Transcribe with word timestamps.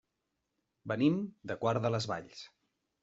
Venim 0.93 1.19
de 1.51 1.59
Quart 1.65 1.85
de 1.85 1.93
les 1.97 2.09
Valls. 2.13 2.43